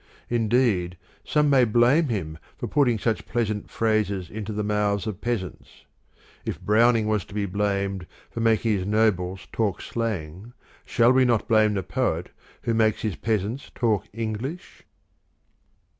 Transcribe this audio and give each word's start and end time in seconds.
Indeed, 0.31 0.97
some 1.23 1.47
may 1.47 1.63
blame 1.63 2.07
him 2.07 2.39
for 2.57 2.65
putting 2.67 2.97
such 2.97 3.27
pleasant 3.27 3.69
phrases 3.69 4.31
into 4.31 4.51
the 4.51 4.63
mouths 4.63 5.05
of 5.05 5.21
peasants. 5.21 5.85
If 6.43 6.59
Browning 6.59 7.05
was 7.05 7.23
to 7.25 7.35
be 7.35 7.45
blamed 7.45 8.07
for 8.31 8.39
making 8.39 8.75
his 8.77 8.87
nobles 8.87 9.47
talk 9.51 9.79
slang, 9.79 10.53
shall 10.85 11.11
we 11.13 11.23
not 11.23 11.47
blame 11.47 11.75
the 11.75 11.83
poet 11.83 12.31
who 12.63 12.73
makes 12.73 13.03
his 13.03 13.15
peasants 13.15 13.69
talk 13.75 14.05
English? 14.11 14.81